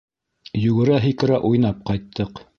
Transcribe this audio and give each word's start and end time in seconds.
Йүгерә-һикерә 0.61 1.39
уйнап 1.51 1.87
ҡайттыҡ. 1.93 2.47